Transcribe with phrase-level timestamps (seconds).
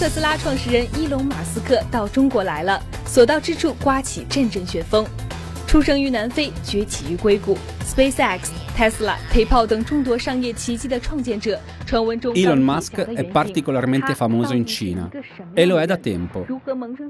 [0.00, 5.06] 特斯拉创始人伊隆·马斯克到中国来了，所到之处刮起阵阵旋风。
[5.66, 15.10] 出生于南非，崛起于硅谷，SpaceX、Tesla、PayPal 等众多商业奇迹的创建者，传闻中 Elon Musk è particolarmente famoso in Cina
[15.54, 16.46] e lo è da tempo.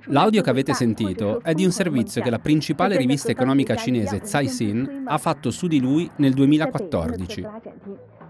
[0.06, 5.02] L'audio che avete sentito è di un servizio che la principale rivista economica cinese Caixin
[5.06, 7.46] ha fatto su di lui nel 2014.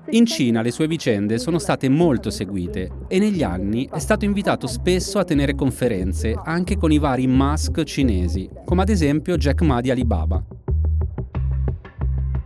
[0.10, 4.66] In Cina le sue vicende sono state molto seguite e negli anni è stato invitato
[4.68, 9.80] spesso a tenere conferenze anche con i vari Musk cinesi, come ad esempio Jack Ma
[9.80, 10.44] di Alibaba.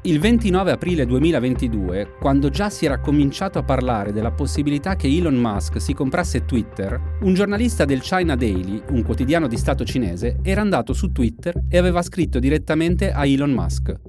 [0.03, 5.33] Il 29 aprile 2022, quando già si era cominciato a parlare della possibilità che Elon
[5.33, 10.61] Musk si comprasse Twitter, un giornalista del China Daily, un quotidiano di Stato cinese, era
[10.61, 13.99] andato su Twitter e aveva scritto direttamente a Elon Musk.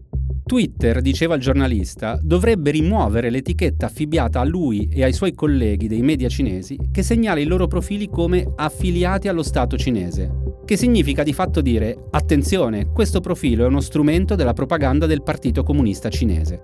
[0.47, 6.03] Twitter, diceva il giornalista, dovrebbe rimuovere l'etichetta affibbiata a lui e ai suoi colleghi dei
[6.03, 10.31] media cinesi che segnala i loro profili come affiliati allo Stato cinese,
[10.65, 15.65] che significa di fatto dire attenzione, questo profilo è uno strumento della propaganda del Partito
[15.65, 16.61] Comunista Cinese.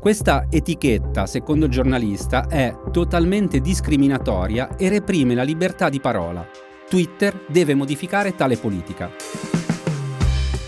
[0.00, 6.48] Questa etichetta, secondo il giornalista, è totalmente discriminatoria e reprime la libertà di parola.
[6.88, 9.10] Twitter deve modificare tale politica.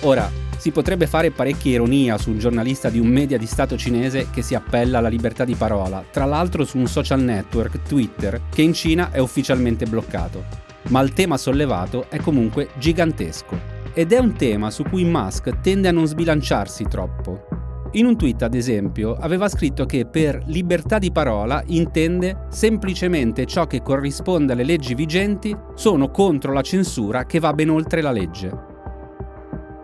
[0.03, 4.29] Ora, si potrebbe fare parecchia ironia su un giornalista di un media di Stato cinese
[4.31, 8.63] che si appella alla libertà di parola, tra l'altro su un social network, Twitter, che
[8.63, 10.45] in Cina è ufficialmente bloccato.
[10.91, 13.59] Ma il tema sollevato è comunque gigantesco.
[13.93, 17.49] Ed è un tema su cui Musk tende a non sbilanciarsi troppo.
[17.95, 23.67] In un tweet, ad esempio, aveva scritto che per libertà di parola intende semplicemente ciò
[23.67, 28.71] che corrisponde alle leggi vigenti, sono contro la censura che va ben oltre la legge.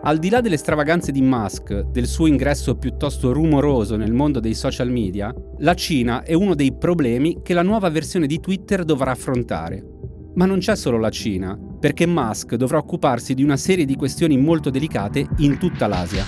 [0.09, 4.55] Al di là delle stravaganze di Musk, del suo ingresso piuttosto rumoroso nel mondo dei
[4.55, 9.11] social media, la Cina è uno dei problemi che la nuova versione di Twitter dovrà
[9.11, 9.85] affrontare.
[10.33, 14.35] Ma non c'è solo la Cina, perché Musk dovrà occuparsi di una serie di questioni
[14.35, 16.25] molto delicate in tutta l'Asia.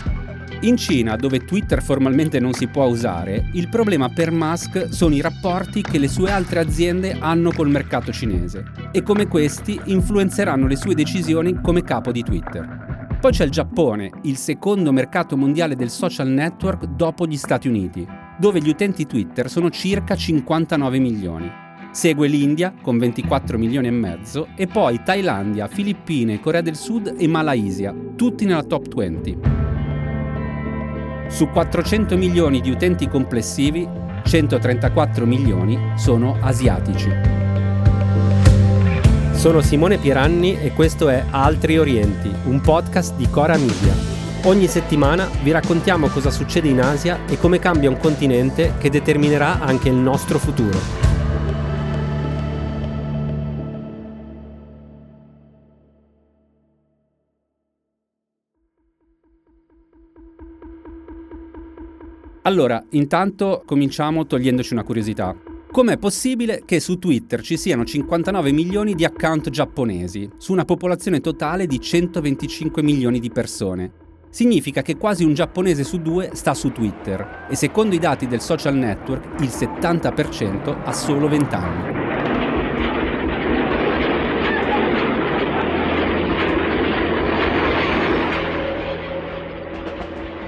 [0.62, 5.22] In Cina, dove Twitter formalmente non si può usare, il problema per Musk sono i
[5.22, 10.76] rapporti che le sue altre aziende hanno col mercato cinese e come questi influenzeranno le
[10.76, 12.91] sue decisioni come capo di Twitter.
[13.22, 18.04] Poi c'è il Giappone, il secondo mercato mondiale del social network dopo gli Stati Uniti,
[18.40, 21.48] dove gli utenti Twitter sono circa 59 milioni.
[21.92, 27.28] Segue l'India con 24 milioni e mezzo e poi Thailandia, Filippine, Corea del Sud e
[27.28, 29.38] Malaysia, tutti nella top 20.
[31.28, 33.88] Su 400 milioni di utenti complessivi,
[34.24, 37.10] 134 milioni sono asiatici.
[39.42, 43.92] Sono Simone Pieranni e questo è Altri Orienti, un podcast di Cora Media.
[44.44, 49.60] Ogni settimana vi raccontiamo cosa succede in Asia e come cambia un continente che determinerà
[49.60, 50.78] anche il nostro futuro.
[62.44, 65.51] Allora, intanto cominciamo togliendoci una curiosità.
[65.72, 71.22] Com'è possibile che su Twitter ci siano 59 milioni di account giapponesi, su una popolazione
[71.22, 73.92] totale di 125 milioni di persone?
[74.30, 78.42] Significa che quasi un giapponese su due sta su Twitter e secondo i dati del
[78.42, 82.11] social network il 70% ha solo 20 anni.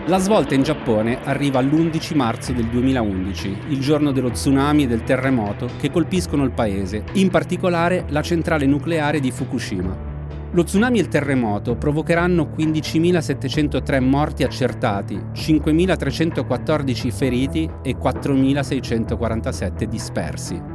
[0.08, 5.04] La svolta in Giappone arriva l'11 marzo del 2011, il giorno dello tsunami e del
[5.04, 10.12] terremoto che colpiscono il paese, in particolare la centrale nucleare di Fukushima.
[10.52, 20.73] Lo tsunami e il terremoto provocheranno 15.703 morti accertati, 5.314 feriti e 4.647 dispersi.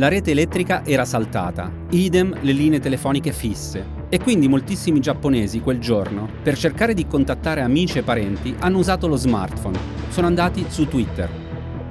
[0.00, 5.78] La rete elettrica era saltata, idem le linee telefoniche fisse, e quindi moltissimi giapponesi quel
[5.78, 9.78] giorno, per cercare di contattare amici e parenti, hanno usato lo smartphone.
[10.08, 11.28] Sono andati su Twitter.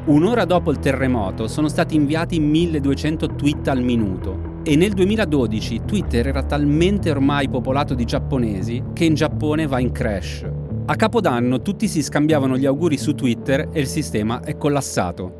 [0.05, 6.29] Un'ora dopo il terremoto sono stati inviati 1200 tweet al minuto e nel 2012 Twitter
[6.29, 10.49] era talmente ormai popolato di giapponesi che in Giappone va in crash.
[10.87, 15.38] A Capodanno tutti si scambiavano gli auguri su Twitter e il sistema è collassato.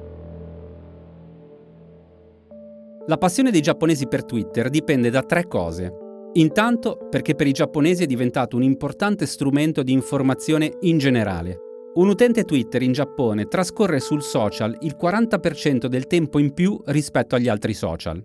[3.10, 5.92] La passione dei giapponesi per Twitter dipende da tre cose.
[6.34, 11.58] Intanto perché per i giapponesi è diventato un importante strumento di informazione in generale.
[11.96, 17.34] Un utente Twitter in Giappone trascorre sul social il 40% del tempo in più rispetto
[17.34, 18.24] agli altri social.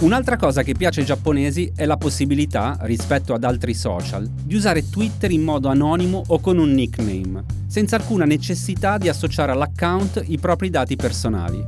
[0.00, 4.90] Un'altra cosa che piace ai giapponesi è la possibilità, rispetto ad altri social, di usare
[4.90, 10.38] Twitter in modo anonimo o con un nickname, senza alcuna necessità di associare all'account i
[10.38, 11.64] propri dati personali.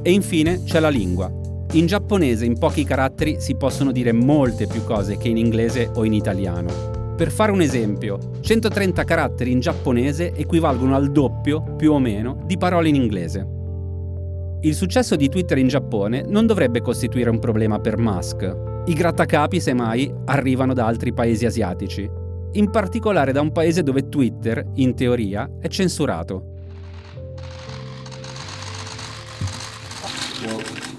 [0.00, 1.45] E infine c'è la lingua.
[1.72, 6.04] In giapponese in pochi caratteri si possono dire molte più cose che in inglese o
[6.04, 7.14] in italiano.
[7.16, 12.56] Per fare un esempio, 130 caratteri in giapponese equivalgono al doppio, più o meno, di
[12.56, 13.46] parole in inglese.
[14.60, 18.82] Il successo di Twitter in Giappone non dovrebbe costituire un problema per Musk.
[18.86, 22.08] I grattacapi, semmai, arrivano da altri paesi asiatici,
[22.52, 26.54] in particolare da un paese dove Twitter, in teoria, è censurato.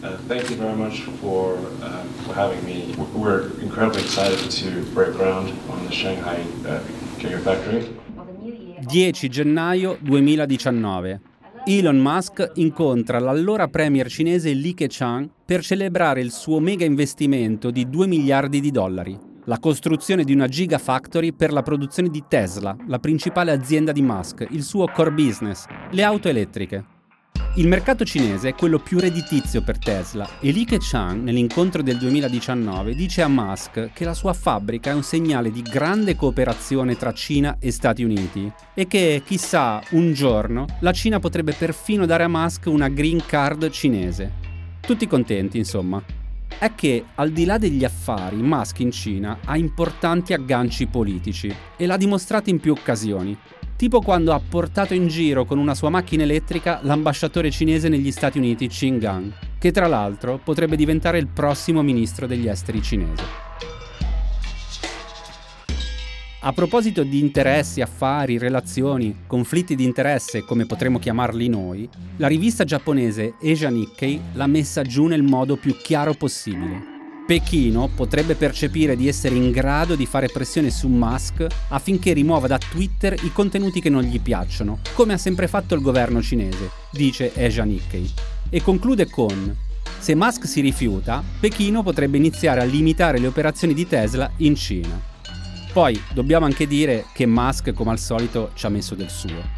[0.04, 2.94] Uh, thank you very much for, uh, for having me.
[3.16, 6.80] We're incredibly excited to break ground on the Shanghai uh,
[7.18, 7.96] Gigafactory.
[8.86, 11.20] 10 gennaio 2019.
[11.66, 17.90] Elon Musk incontra l'allora premier cinese Li Keqiang per celebrare il suo mega investimento di
[17.90, 23.00] 2 miliardi di dollari, la costruzione di una gigafactory per la produzione di Tesla, la
[23.00, 26.86] principale azienda di Musk, il suo core business, le auto elettriche.
[27.58, 32.94] Il mercato cinese è quello più redditizio per Tesla e Li Keqiang nell'incontro del 2019
[32.94, 37.58] dice a Musk che la sua fabbrica è un segnale di grande cooperazione tra Cina
[37.60, 42.68] e Stati Uniti e che, chissà, un giorno la Cina potrebbe perfino dare a Musk
[42.68, 44.34] una green card cinese.
[44.80, 46.00] Tutti contenti, insomma.
[46.60, 51.86] È che, al di là degli affari, Musk in Cina ha importanti agganci politici e
[51.88, 53.36] l'ha dimostrato in più occasioni
[53.78, 58.40] tipo quando ha portato in giro con una sua macchina elettrica l'ambasciatore cinese negli Stati
[58.40, 63.46] Uniti Qin Gang, che tra l'altro potrebbe diventare il prossimo ministro degli esteri cinese.
[66.42, 71.88] A proposito di interessi, affari, relazioni, conflitti di interesse, come potremmo chiamarli noi,
[72.18, 76.97] la rivista giapponese Asia Nikkei l'ha messa giù nel modo più chiaro possibile.
[77.28, 82.58] Pechino potrebbe percepire di essere in grado di fare pressione su Musk affinché rimuova da
[82.58, 87.34] Twitter i contenuti che non gli piacciono, come ha sempre fatto il governo cinese, dice
[87.36, 88.10] Asia Nikkei.
[88.50, 89.54] E conclude con
[90.00, 94.98] se Musk si rifiuta, Pechino potrebbe iniziare a limitare le operazioni di Tesla in Cina.
[95.74, 99.57] Poi dobbiamo anche dire che Musk, come al solito, ci ha messo del suo.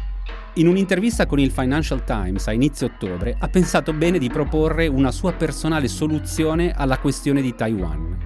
[0.54, 5.12] In un'intervista con il Financial Times a inizio ottobre ha pensato bene di proporre una
[5.12, 8.18] sua personale soluzione alla questione di Taiwan.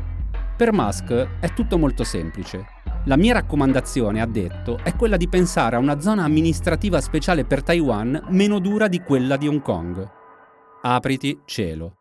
[0.57, 2.65] Per Musk è tutto molto semplice.
[3.05, 7.63] La mia raccomandazione, ha detto, è quella di pensare a una zona amministrativa speciale per
[7.63, 10.09] Taiwan meno dura di quella di Hong Kong.
[10.81, 11.97] Apriti cielo.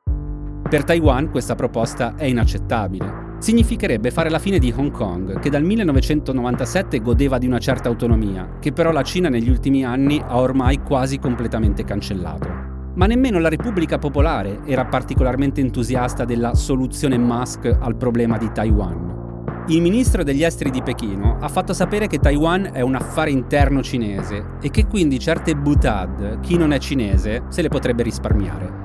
[0.70, 5.64] Per Taiwan questa proposta è inaccettabile significherebbe fare la fine di Hong Kong, che dal
[5.64, 10.80] 1997 godeva di una certa autonomia, che però la Cina negli ultimi anni ha ormai
[10.80, 12.48] quasi completamente cancellato.
[12.96, 19.66] Ma nemmeno la Repubblica Popolare era particolarmente entusiasta della soluzione Musk al problema di Taiwan.
[19.68, 23.84] Il ministro degli esteri di Pechino ha fatto sapere che Taiwan è un affare interno
[23.84, 28.83] cinese e che quindi certe butad, chi non è cinese, se le potrebbe risparmiare.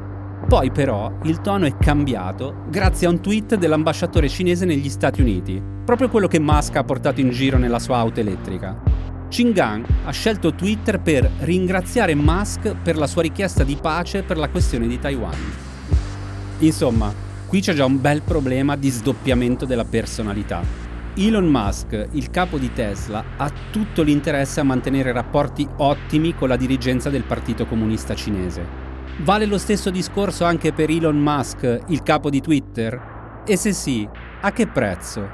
[0.48, 5.62] Poi però il tono è cambiato grazie a un tweet dell'ambasciatore cinese negli Stati Uniti,
[5.84, 8.80] proprio quello che Musk ha portato in giro nella sua auto elettrica.
[9.28, 14.48] Qinggang ha scelto Twitter per ringraziare Musk per la sua richiesta di pace per la
[14.48, 15.36] questione di Taiwan.
[16.60, 17.12] Insomma,
[17.46, 20.62] qui c'è già un bel problema di sdoppiamento della personalità.
[21.16, 26.56] Elon Musk, il capo di Tesla, ha tutto l'interesse a mantenere rapporti ottimi con la
[26.56, 32.30] dirigenza del Partito Comunista Cinese Vale lo stesso discorso anche per Elon Musk, il capo
[32.30, 33.42] di Twitter?
[33.44, 34.08] E se sì,
[34.40, 35.28] a che prezzo?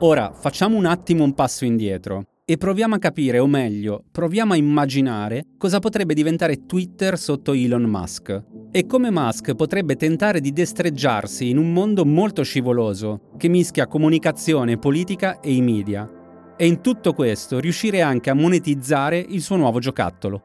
[0.00, 4.56] Ora facciamo un attimo un passo indietro e proviamo a capire, o meglio, proviamo a
[4.56, 11.48] immaginare cosa potrebbe diventare Twitter sotto Elon Musk e come Musk potrebbe tentare di destreggiarsi
[11.48, 16.08] in un mondo molto scivoloso che mischia comunicazione, politica e i media
[16.56, 20.44] e in tutto questo riuscire anche a monetizzare il suo nuovo giocattolo.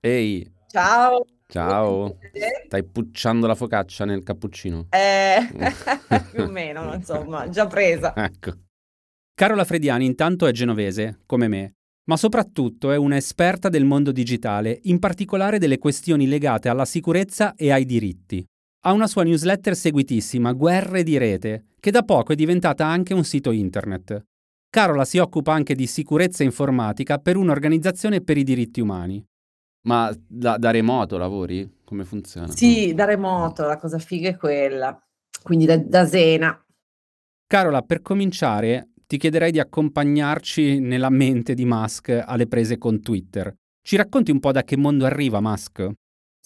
[0.00, 0.52] Ehi.
[0.66, 1.24] Ciao.
[1.48, 2.18] Ciao.
[2.66, 4.86] Stai pucciando la focaccia nel cappuccino?
[4.90, 5.48] Eh,
[6.32, 8.12] più o meno, insomma, già presa.
[8.16, 8.52] ecco.
[9.34, 14.98] Carola Frediani intanto è genovese, come me, ma soprattutto è un'esperta del mondo digitale, in
[14.98, 18.44] particolare delle questioni legate alla sicurezza e ai diritti
[18.86, 23.24] ha una sua newsletter seguitissima, Guerre di Rete, che da poco è diventata anche un
[23.24, 24.24] sito internet.
[24.70, 29.24] Carola si occupa anche di sicurezza informatica per un'organizzazione per i diritti umani.
[29.88, 31.68] Ma da, da remoto lavori?
[31.84, 32.46] Come funziona?
[32.48, 34.96] Sì, da remoto, la cosa figa è quella.
[35.42, 36.64] Quindi da, da Zena.
[37.44, 43.52] Carola, per cominciare, ti chiederei di accompagnarci nella mente di Musk alle prese con Twitter.
[43.82, 45.90] Ci racconti un po' da che mondo arriva Musk?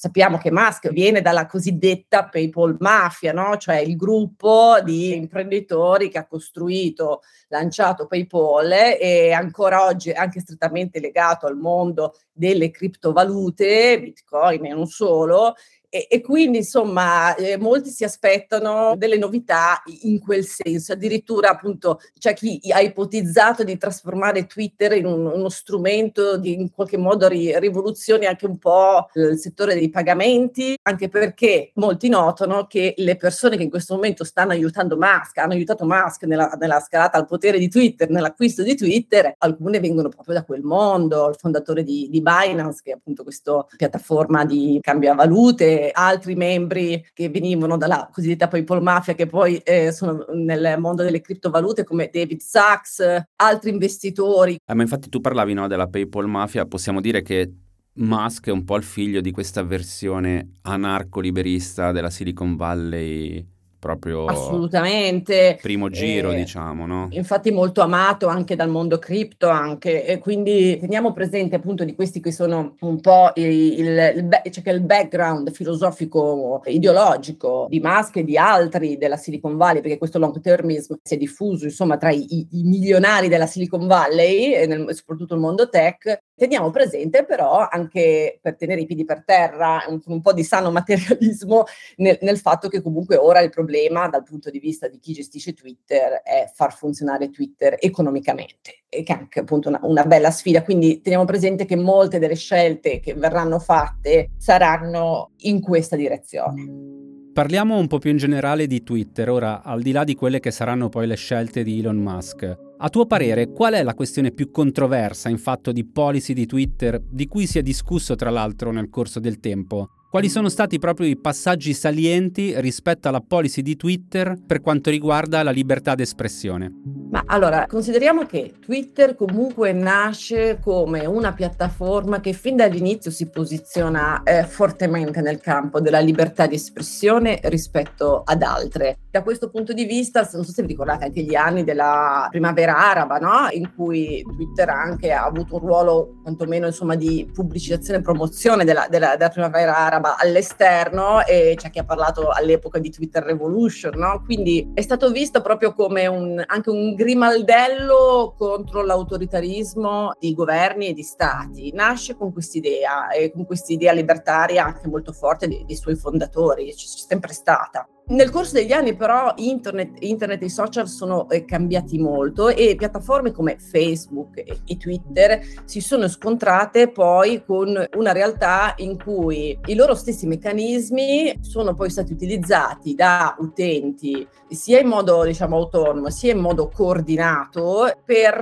[0.01, 3.59] Sappiamo che Musk viene dalla cosiddetta PayPal Mafia, no?
[3.59, 10.41] cioè il gruppo di imprenditori che ha costruito, lanciato PayPal e ancora oggi è anche
[10.41, 15.53] strettamente legato al mondo delle criptovalute, Bitcoin e non solo,
[15.93, 22.01] e, e, quindi insomma eh, molti si aspettano delle novità in quel senso, addirittura appunto
[22.17, 27.27] c'è chi ha ipotizzato di trasformare Twitter in un, uno strumento di in qualche modo
[27.27, 33.17] ri, rivoluzioni anche un po' il settore dei pagamenti, anche perché molti notano che le
[33.17, 37.27] persone che in questo momento stanno aiutando Musk, hanno aiutato Musk nella, nella scalata al
[37.27, 42.07] potere di Twitter, nell'acquisto di Twitter, alcune vengono proprio da quel mondo, il fondatore di,
[42.09, 47.77] di Binance, che è appunto questa piattaforma di cambio a valute, altri membri che venivano
[47.77, 53.03] dalla cosiddetta PayPal Mafia, che poi eh, sono nel mondo delle criptovalute, come David Sachs,
[53.37, 54.59] altri investitori.
[54.65, 57.53] Eh, ma infatti tu parlavi no, della PayPal Mafia, possiamo dire che
[57.95, 65.59] Musk è un po' il figlio di questa versione anarco-liberista della Silicon Valley proprio assolutamente
[65.61, 67.09] primo giro eh, diciamo no?
[67.11, 72.21] infatti molto amato anche dal mondo cripto anche e quindi teniamo presente appunto di questi
[72.21, 78.25] che sono un po' il, il, il, cioè il background filosofico ideologico di Musk e
[78.25, 82.47] di altri della Silicon Valley perché questo long termism si è diffuso insomma tra i,
[82.51, 88.39] i milionari della Silicon Valley e nel, soprattutto il mondo tech teniamo presente però anche
[88.41, 91.65] per tenere i piedi per terra un, un po' di sano materialismo
[91.97, 95.53] nel, nel fatto che comunque ora il problema dal punto di vista di chi gestisce
[95.53, 100.63] Twitter è far funzionare Twitter economicamente, che è anche appunto una, una bella sfida.
[100.63, 107.29] Quindi teniamo presente che molte delle scelte che verranno fatte saranno in questa direzione.
[107.35, 110.51] Parliamo un po' più in generale di Twitter, ora al di là di quelle che
[110.51, 112.70] saranno poi le scelte di Elon Musk.
[112.83, 116.99] A tuo parere, qual è la questione più controversa in fatto di policy di Twitter,
[116.99, 120.00] di cui si è discusso tra l'altro nel corso del tempo?
[120.11, 125.45] Quali sono stati proprio i passaggi salienti rispetto alla policy di Twitter per quanto riguarda
[125.45, 126.69] la libertà d'espressione?
[127.11, 134.25] Ma allora, consideriamo che Twitter comunque nasce come una piattaforma che fin dall'inizio si posiziona
[134.25, 138.99] eh, fortemente nel campo della libertà di espressione rispetto ad altre.
[139.13, 142.77] Da questo punto di vista, non so se vi ricordate anche gli anni della primavera
[142.77, 143.47] araba, no?
[143.53, 148.87] in cui Twitter anche ha avuto un ruolo quantomeno insomma, di pubblicizzazione e promozione della,
[148.89, 153.97] della, della primavera araba araba all'esterno e c'è chi ha parlato all'epoca di Twitter Revolution,
[153.97, 154.23] no?
[154.25, 160.93] Quindi è stato visto proprio come un, anche un grimaldello contro l'autoritarismo di governi e
[160.95, 161.73] di stati.
[161.73, 166.87] Nasce con quest'idea e con quest'idea libertaria anche molto forte dei, dei suoi fondatori, c'è
[166.87, 167.87] sempre stata.
[168.11, 172.75] Nel corso degli anni però internet, internet e i social sono eh, cambiati molto e
[172.77, 179.57] piattaforme come Facebook e, e, Twitter si sono scontrate poi con una realtà in cui
[179.67, 186.11] i loro stessi meccanismi sono poi stati utilizzati da utenti sia in modo diciamo autonomo
[186.11, 188.35] sia in modo coordinato per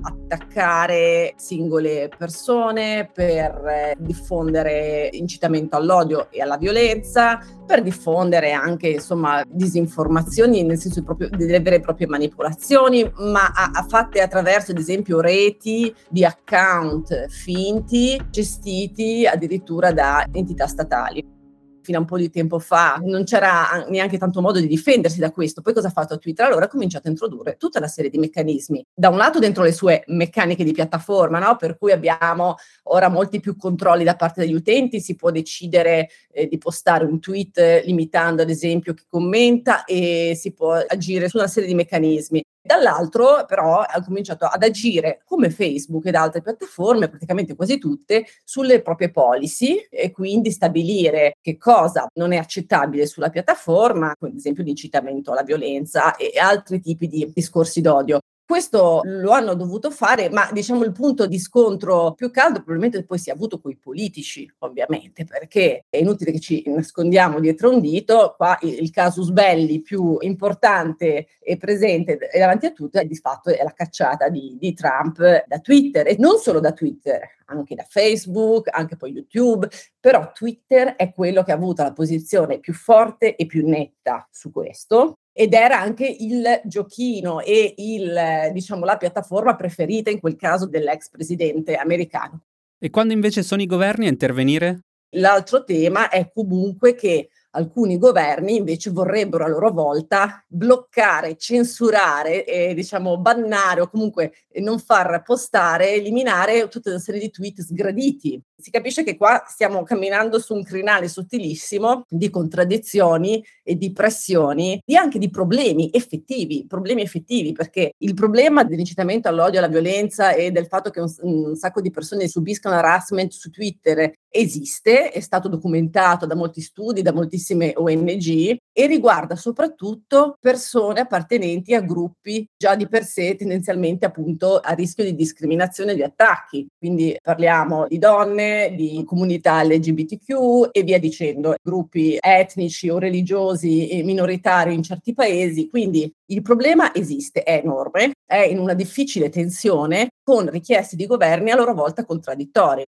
[0.00, 9.11] attaccare singole persone, per diffondere incitamento all'odio e alla violenza, per diffondere anche insomma,
[9.48, 14.78] disinformazioni, nel senso proprio, delle vere e proprie manipolazioni, ma a, a fatte attraverso ad
[14.78, 21.40] esempio reti di account finti gestiti addirittura da entità statali
[21.82, 25.30] fino a un po' di tempo fa non c'era neanche tanto modo di difendersi da
[25.30, 25.60] questo.
[25.60, 26.46] Poi cosa ha fatto Twitter?
[26.46, 28.84] Allora ha cominciato a introdurre tutta una serie di meccanismi.
[28.94, 31.56] Da un lato dentro le sue meccaniche di piattaforma, no?
[31.56, 36.46] per cui abbiamo ora molti più controlli da parte degli utenti, si può decidere eh,
[36.46, 41.48] di postare un tweet limitando ad esempio chi commenta e si può agire su una
[41.48, 42.42] serie di meccanismi.
[42.64, 48.82] Dall'altro però ha cominciato ad agire come Facebook ed altre piattaforme, praticamente quasi tutte, sulle
[48.82, 55.32] proprie policy e quindi stabilire che cosa non è accettabile sulla piattaforma, ad esempio l'incitamento
[55.32, 58.20] alla violenza e altri tipi di discorsi d'odio.
[58.52, 63.16] Questo lo hanno dovuto fare, ma diciamo il punto di scontro più caldo probabilmente poi
[63.16, 67.80] si è avuto con i politici, ovviamente, perché è inutile che ci nascondiamo dietro un
[67.80, 73.16] dito, qua il, casus belli più importante e presente e davanti a tutti è di
[73.16, 75.16] fatto è la cacciata di, di Trump
[75.46, 76.06] da Twitter.
[76.06, 79.66] E non solo da Twitter, anche da Facebook, anche poi YouTube,
[79.98, 84.52] però Twitter è quello che ha avuto la posizione più forte e più netta su
[84.52, 90.66] questo ed era anche il giochino e il, diciamo, la piattaforma preferita in quel caso
[90.66, 92.42] dell'ex presidente americano.
[92.78, 94.80] E quando invece sono i governi a intervenire?
[95.16, 102.74] L'altro tema è comunque che alcuni governi invece vorrebbero a loro volta bloccare, censurare e
[102.74, 108.70] diciamo bannare o comunque non far postare, eliminare tutta una serie di tweet sgraditi si
[108.70, 114.94] capisce che qua stiamo camminando su un crinale sottilissimo di contraddizioni e di pressioni e
[114.94, 120.66] anche di problemi effettivi, problemi effettivi, perché il problema dell'incitamento all'odio, alla violenza e del
[120.66, 126.24] fatto che un, un sacco di persone subiscano harassment su Twitter esiste, è stato documentato
[126.24, 132.88] da molti studi, da moltissime ONG e riguarda soprattutto persone appartenenti a gruppi già di
[132.88, 136.66] per sé tendenzialmente appunto a rischio di discriminazione e di attacchi.
[136.78, 144.02] Quindi parliamo di donne, di comunità LGBTQ e via dicendo, gruppi etnici o religiosi e
[144.02, 145.68] minoritari in certi paesi.
[145.68, 151.50] Quindi il problema esiste, è enorme, è in una difficile tensione con richieste di governi
[151.50, 152.84] a loro volta contraddittorie.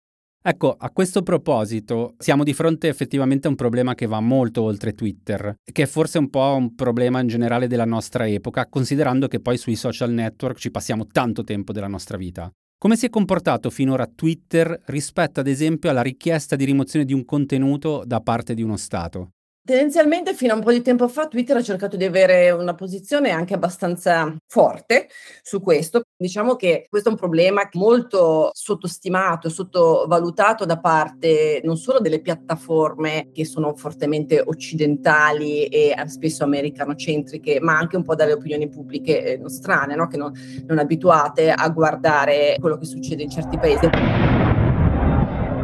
[0.45, 4.93] Ecco, a questo proposito, siamo di fronte effettivamente a un problema che va molto oltre
[4.93, 9.39] Twitter, che è forse un po' un problema in generale della nostra epoca, considerando che
[9.39, 12.51] poi sui social network ci passiamo tanto tempo della nostra vita.
[12.83, 17.23] Come si è comportato finora Twitter rispetto ad esempio alla richiesta di rimozione di un
[17.23, 19.35] contenuto da parte di uno Stato?
[19.65, 23.29] Tendenzialmente fino a un po' di tempo fa Twitter ha cercato di avere una posizione
[23.29, 25.07] anche abbastanza forte
[25.41, 26.01] su questo.
[26.17, 33.29] Diciamo che questo è un problema molto sottostimato, sottovalutato da parte non solo delle piattaforme
[33.31, 39.37] che sono fortemente occidentali e spesso americanocentriche, ma anche un po' dalle opinioni pubbliche eh,
[39.37, 40.07] nostrane, no?
[40.07, 40.33] che non,
[40.65, 43.89] non abituate a guardare quello che succede in certi paesi.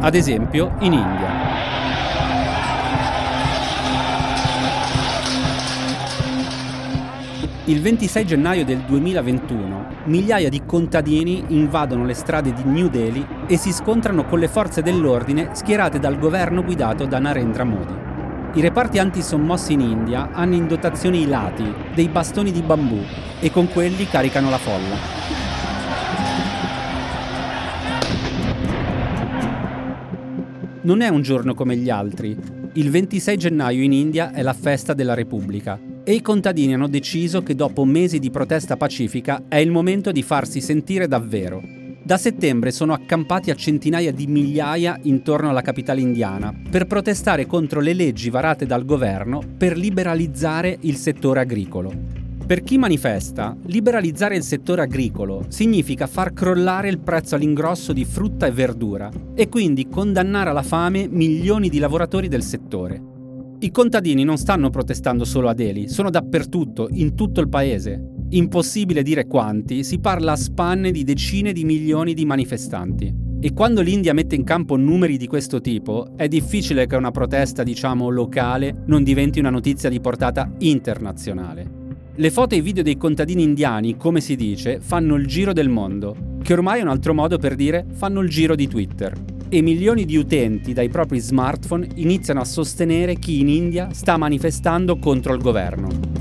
[0.00, 1.49] Ad esempio in India.
[7.70, 13.56] Il 26 gennaio del 2021 migliaia di contadini invadono le strade di New Delhi e
[13.56, 17.94] si scontrano con le forze dell'ordine schierate dal governo guidato da Narendra Modi.
[18.54, 22.98] I reparti antisommossi in India hanno in dotazione i lati, dei bastoni di bambù
[23.38, 24.96] e con quelli caricano la folla.
[30.80, 32.36] Non è un giorno come gli altri.
[32.72, 37.42] Il 26 gennaio in India è la festa della Repubblica e i contadini hanno deciso
[37.42, 41.62] che dopo mesi di protesta pacifica è il momento di farsi sentire davvero.
[42.02, 47.80] Da settembre sono accampati a centinaia di migliaia intorno alla capitale indiana per protestare contro
[47.80, 51.92] le leggi varate dal governo per liberalizzare il settore agricolo.
[52.50, 58.46] Per chi manifesta, liberalizzare il settore agricolo significa far crollare il prezzo all'ingrosso di frutta
[58.46, 63.09] e verdura e quindi condannare alla fame milioni di lavoratori del settore.
[63.62, 68.02] I contadini non stanno protestando solo a Delhi, sono dappertutto, in tutto il paese.
[68.30, 73.14] Impossibile dire quanti, si parla a spanne di decine di milioni di manifestanti.
[73.38, 77.62] E quando l'India mette in campo numeri di questo tipo, è difficile che una protesta,
[77.62, 81.70] diciamo, locale non diventi una notizia di portata internazionale.
[82.14, 85.68] Le foto e i video dei contadini indiani, come si dice, fanno il giro del
[85.68, 89.60] mondo, che ormai è un altro modo per dire fanno il giro di Twitter e
[89.62, 95.34] milioni di utenti dai propri smartphone iniziano a sostenere chi in India sta manifestando contro
[95.34, 96.19] il governo.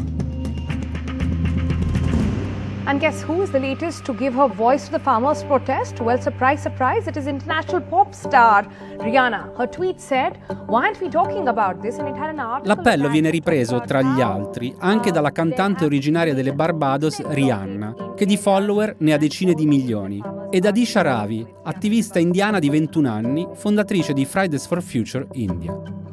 [2.90, 6.00] And guess who is the latest to give her voice to the farmers' protest?
[6.00, 8.66] Well, surprise, surprise, it is international pop star
[8.98, 9.56] Rihanna.
[9.56, 12.00] Her tweet said, Why aren't we talking about this?
[12.00, 12.74] And it had an article.
[12.74, 18.38] L'appello viene ripreso, tra gli altri, anche dalla cantante originaria delle Barbados, Rihanna, che di
[18.38, 23.48] follower ne ha decine di milioni, e da Disha Ravi, attivista indiana di 21 anni,
[23.54, 26.09] fondatrice di Fridays for Future India.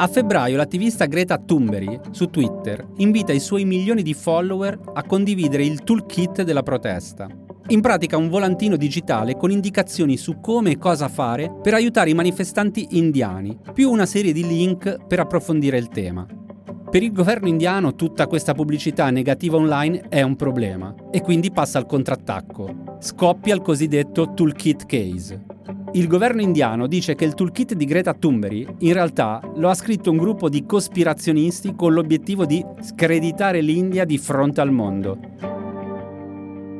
[0.00, 5.64] A febbraio l'attivista Greta Thunberg su Twitter invita i suoi milioni di follower a condividere
[5.64, 7.26] il toolkit della protesta.
[7.70, 12.14] In pratica un volantino digitale con indicazioni su come e cosa fare per aiutare i
[12.14, 16.24] manifestanti indiani, più una serie di link per approfondire il tema.
[16.88, 21.78] Per il governo indiano tutta questa pubblicità negativa online è un problema e quindi passa
[21.78, 22.98] al contrattacco.
[23.00, 25.44] Scoppia il cosiddetto toolkit case.
[25.92, 30.10] Il governo indiano dice che il toolkit di Greta Thunberg in realtà lo ha scritto
[30.10, 35.18] un gruppo di cospirazionisti con l'obiettivo di screditare l'India di fronte al mondo.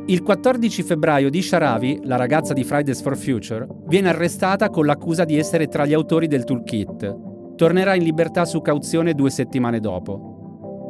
[0.06, 5.24] Il 14 febbraio di Sharavi, la ragazza di Fridays for Future, viene arrestata con l'accusa
[5.24, 7.54] di essere tra gli autori del toolkit.
[7.56, 10.27] Tornerà in libertà su cauzione due settimane dopo.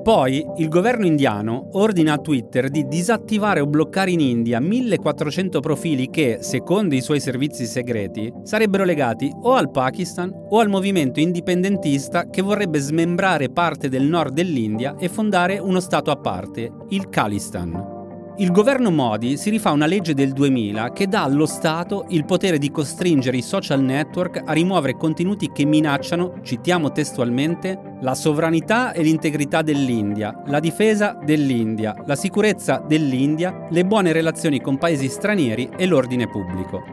[0.08, 6.08] Poi il governo indiano ordina a Twitter di disattivare o bloccare in India 1400 profili
[6.08, 12.30] che, secondo i suoi servizi segreti, sarebbero legati o al Pakistan o al movimento indipendentista
[12.30, 17.97] che vorrebbe smembrare parte del nord dell'India e fondare uno stato a parte, il Khalistan.
[18.40, 22.58] Il governo Modi si rifà una legge del 2000 che dà allo Stato il potere
[22.58, 29.02] di costringere i social network a rimuovere contenuti che minacciano, citiamo testualmente, la sovranità e
[29.02, 35.86] l'integrità dell'India, la difesa dell'India, la sicurezza dell'India, le buone relazioni con paesi stranieri e
[35.86, 36.84] l'ordine pubblico.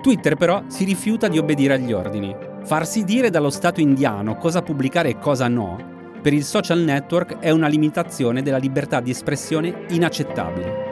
[0.00, 2.32] Twitter però si rifiuta di obbedire agli ordini.
[2.62, 7.50] Farsi dire dallo Stato indiano cosa pubblicare e cosa no, per il social network è
[7.50, 10.83] una limitazione della libertà di espressione inaccettabile.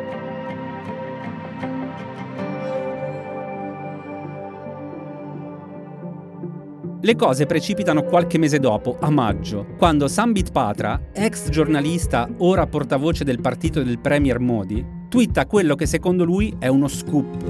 [7.05, 13.25] Le cose precipitano qualche mese dopo, a maggio, quando Sambit Patra, ex giornalista, ora portavoce
[13.25, 17.43] del partito del Premier Modi, twitta quello che secondo lui è uno scoop.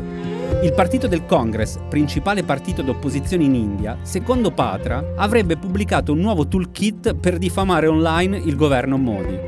[0.62, 6.48] Il partito del Congress, principale partito d'opposizione in India, secondo Patra, avrebbe pubblicato un nuovo
[6.48, 9.38] toolkit per diffamare online il governo Modi.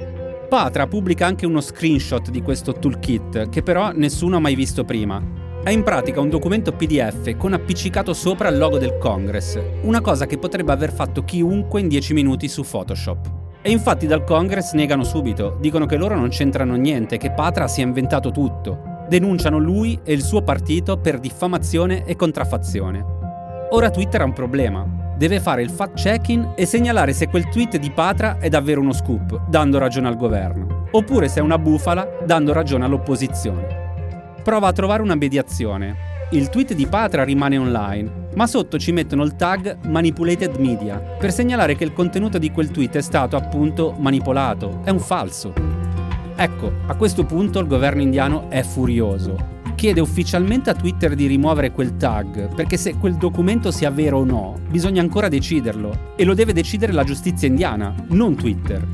[0.50, 5.43] Patra pubblica anche uno screenshot di questo toolkit, che però nessuno ha mai visto prima,
[5.64, 10.26] è in pratica un documento PDF con appiccicato sopra il logo del Congress, una cosa
[10.26, 13.30] che potrebbe aver fatto chiunque in 10 minuti su Photoshop.
[13.62, 17.80] E infatti dal Congress negano subito, dicono che loro non c'entrano niente, che Patra si
[17.80, 19.06] è inventato tutto.
[19.08, 23.02] Denunciano lui e il suo partito per diffamazione e contraffazione.
[23.70, 24.86] Ora Twitter ha un problema.
[25.16, 29.48] Deve fare il fact-checking e segnalare se quel tweet di Patra è davvero uno scoop,
[29.48, 33.83] dando ragione al governo, oppure se è una bufala, dando ragione all'opposizione
[34.44, 36.12] prova a trovare una mediazione.
[36.30, 41.32] Il tweet di Patra rimane online, ma sotto ci mettono il tag Manipulated Media per
[41.32, 45.52] segnalare che il contenuto di quel tweet è stato appunto manipolato, è un falso.
[46.36, 49.52] Ecco, a questo punto il governo indiano è furioso.
[49.74, 54.24] Chiede ufficialmente a Twitter di rimuovere quel tag, perché se quel documento sia vero o
[54.24, 56.12] no, bisogna ancora deciderlo.
[56.16, 58.86] E lo deve decidere la giustizia indiana, non Twitter.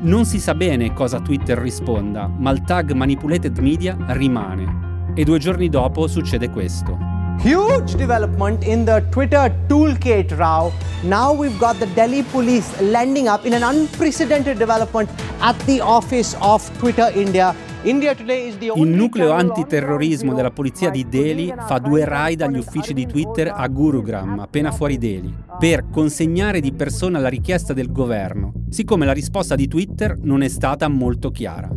[0.00, 4.93] Non si sa bene cosa Twitter risponda, ma il tag Manipulated Media rimane.
[5.16, 6.98] E due giorni dopo succede questo.
[7.38, 10.72] Huge development in the Twitter toolkit row.
[11.02, 16.36] Now we've got the Delhi police landing up in an unprecedented development at the office
[16.40, 17.54] of Twitter India.
[17.84, 23.68] Il nucleo antiterrorismo della polizia di Delhi fa due raid agli uffici di Twitter a
[23.68, 29.54] Gurugram, appena fuori Delhi, per consegnare di persona la richiesta del governo, siccome la risposta
[29.54, 31.68] di Twitter non è stata molto chiara.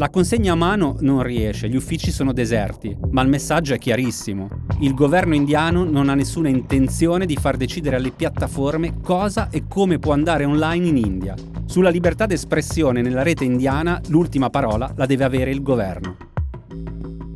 [0.00, 4.48] La consegna a mano non riesce, gli uffici sono deserti, ma il messaggio è chiarissimo.
[4.80, 9.98] Il governo indiano non ha nessuna intenzione di far decidere alle piattaforme cosa e come
[9.98, 11.34] può andare online in India.
[11.66, 16.16] Sulla libertà d'espressione nella rete indiana l'ultima parola la deve avere il governo.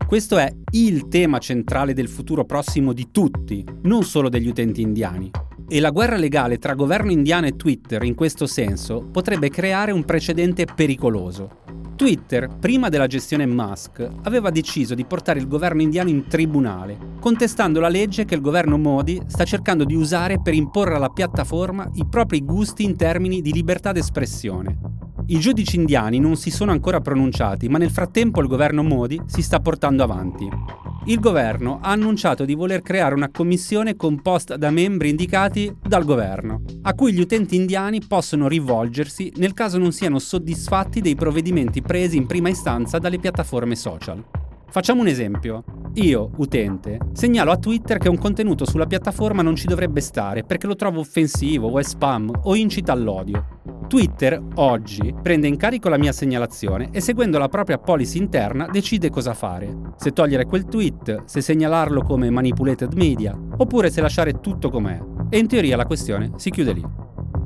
[0.06, 5.30] Questo è il tema centrale del futuro prossimo di tutti, non solo degli utenti indiani.
[5.68, 10.04] E la guerra legale tra governo indiano e Twitter in questo senso potrebbe creare un
[10.04, 11.63] precedente pericoloso.
[11.96, 17.78] Twitter, prima della gestione Musk, aveva deciso di portare il governo indiano in tribunale, contestando
[17.78, 22.06] la legge che il governo Modi sta cercando di usare per imporre alla piattaforma i
[22.06, 24.78] propri gusti in termini di libertà d'espressione.
[25.26, 29.40] I giudici indiani non si sono ancora pronunciati, ma nel frattempo il governo Modi si
[29.40, 30.83] sta portando avanti.
[31.06, 36.62] Il governo ha annunciato di voler creare una commissione composta da membri indicati dal governo,
[36.80, 42.16] a cui gli utenti indiani possono rivolgersi nel caso non siano soddisfatti dei provvedimenti presi
[42.16, 44.43] in prima istanza dalle piattaforme social.
[44.70, 45.64] Facciamo un esempio.
[45.94, 50.66] Io, utente, segnalo a Twitter che un contenuto sulla piattaforma non ci dovrebbe stare perché
[50.66, 53.62] lo trovo offensivo o è spam o incita all'odio.
[53.86, 59.10] Twitter oggi prende in carico la mia segnalazione e seguendo la propria policy interna decide
[59.10, 59.92] cosa fare.
[59.96, 65.00] Se togliere quel tweet, se segnalarlo come manipulated media, oppure se lasciare tutto com'è.
[65.28, 66.84] E in teoria la questione si chiude lì.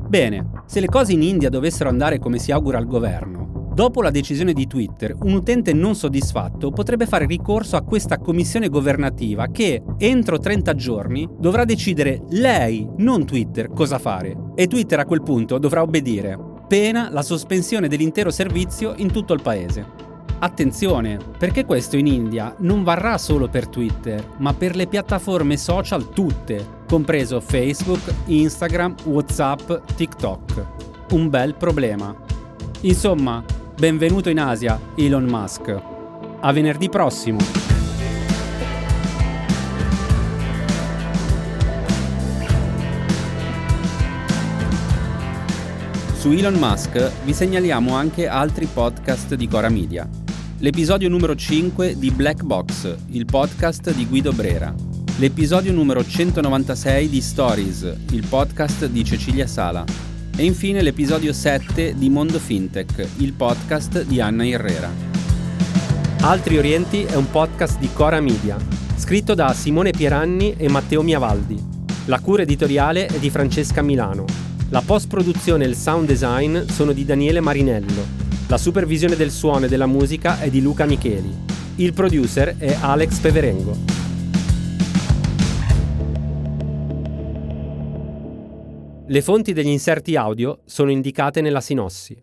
[0.09, 3.48] Bene, se le cose in India dovessero andare come si augura al governo,
[3.79, 8.69] Dopo la decisione di Twitter, un utente non soddisfatto potrebbe fare ricorso a questa commissione
[8.69, 14.37] governativa che, entro 30 giorni, dovrà decidere lei, non Twitter, cosa fare.
[14.57, 16.37] E Twitter a quel punto dovrà obbedire,
[16.67, 19.87] pena la sospensione dell'intero servizio in tutto il paese.
[20.41, 26.09] Attenzione, perché questo in India non varrà solo per Twitter, ma per le piattaforme social
[26.09, 30.67] tutte, compreso Facebook, Instagram, WhatsApp, TikTok.
[31.13, 32.27] Un bel problema.
[32.81, 33.45] Insomma,
[33.79, 35.81] Benvenuto in Asia, Elon Musk.
[36.41, 37.39] A venerdì prossimo.
[46.15, 50.09] Su Elon Musk vi segnaliamo anche altri podcast di Cora Media.
[50.59, 54.75] L'episodio numero 5 di Black Box, il podcast di Guido Brera.
[55.19, 60.08] L'episodio numero 196 di Stories, il podcast di Cecilia Sala
[60.39, 64.89] e infine l'episodio 7 di Mondo Fintech, il podcast di Anna Herrera.
[66.21, 68.57] Altri Orienti è un podcast di Cora Media,
[68.95, 71.61] scritto da Simone Pieranni e Matteo Miavaldi.
[72.05, 74.27] La cura editoriale è di Francesca Milano.
[74.69, 78.07] La post-produzione e il sound design sono di Daniele Marinello.
[78.47, 81.35] La supervisione del suono e della musica è di Luca Micheli.
[81.77, 83.98] Il producer è Alex Peverengo.
[89.11, 92.23] Le fonti degli inserti audio sono indicate nella sinossi.